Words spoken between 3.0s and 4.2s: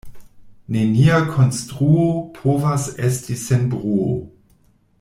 esti sen bruo.